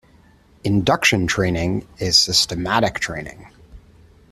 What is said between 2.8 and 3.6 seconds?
training.